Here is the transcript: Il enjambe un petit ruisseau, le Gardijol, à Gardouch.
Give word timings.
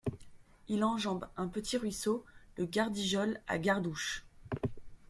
Il 0.67 0.83
enjambe 0.83 1.25
un 1.37 1.47
petit 1.47 1.77
ruisseau, 1.77 2.25
le 2.57 2.65
Gardijol, 2.65 3.39
à 3.45 3.59
Gardouch. 3.59 4.25